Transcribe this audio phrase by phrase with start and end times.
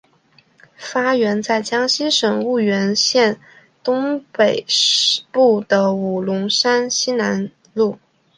[0.77, 3.39] 发源在江西省婺源县
[3.83, 4.65] 东北
[5.31, 7.99] 部的五龙山西南麓。